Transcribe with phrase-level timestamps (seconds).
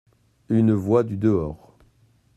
[0.49, 1.57] UNE VOIX DU DEHORS.